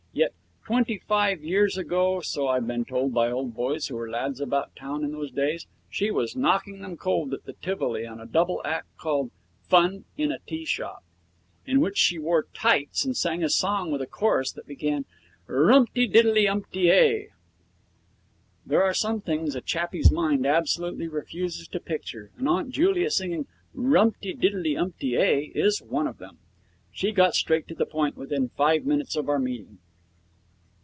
[0.13, 0.33] Yet,
[0.85, 4.73] twenty five years ago, so I've been told by old boys who were lads about
[4.75, 8.61] town in those days, she was knocking them cold at the Tivoli in a double
[8.63, 9.31] act called
[9.63, 11.03] 'Fun in a Tea Shop',
[11.65, 15.03] in which she wore tights and sang a song with a chorus that began,
[15.47, 17.29] 'Rumpty tiddley umpty ay'.
[18.65, 23.45] There are some things a chappie's mind absolutely refuses to picture, and Aunt Julia singing
[23.73, 26.37] 'Rumpty tiddley umpty ay' is one of them.
[26.93, 29.79] She got straight to the point within five minutes of our meeting.